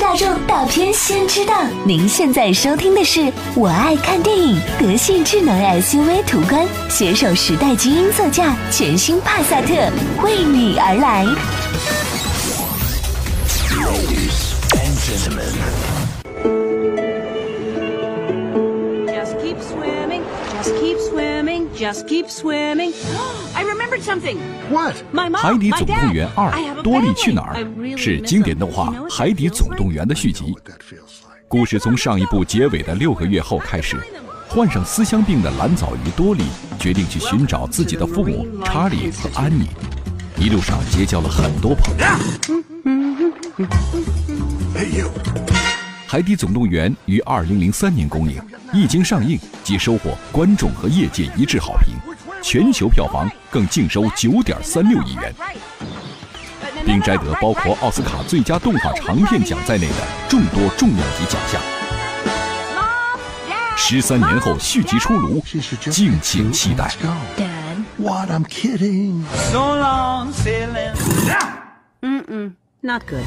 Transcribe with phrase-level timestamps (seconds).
[0.00, 1.54] 大众大片先知道。
[1.84, 3.20] 您现在收听的是
[3.54, 9.74] 《我爱看电影》，德系智能 SUV 途观携手时代基因座驾，全新帕萨特
[10.22, 11.26] 为你而来。
[19.74, 22.92] Swimming，just keep swimming，just keep swimming。
[23.54, 25.38] I remembered something，one，my mind。
[25.38, 26.52] 海底总动员二，
[26.82, 27.56] 多莉去哪儿？
[27.96, 30.54] 是经典动画，海底总动员的续集。
[31.48, 33.96] 故事从上一部结尾的六个月后开始，
[34.48, 36.44] 患上思乡病的蓝藻鱼多莉
[36.78, 39.66] 决定去寻找自己的父母查理和安妮，
[40.38, 42.04] 一路上结交了很多朋友。
[46.14, 48.40] 海底总动员》于二零零三年公映，
[48.72, 51.96] 一经上映即收获观众和业界一致好评，
[52.40, 55.34] 全球票房更净收九点三六亿元，
[56.86, 61.60] 并摘得包括奥斯卡最佳动画长片奖在内的众多重量级奖项。
[63.76, 65.42] 十三年后续集出炉
[65.90, 67.02] 敬请期待 let's。
[67.02, 67.08] go.
[67.36, 68.30] Dad，What?
[68.30, 69.24] I'm kidding.
[69.50, 70.94] So long sailing.
[72.82, 73.24] Not good.